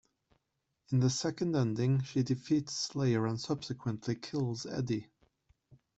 [0.91, 5.05] In the second ending, she defeats Slayer and subsequently kills Eddie.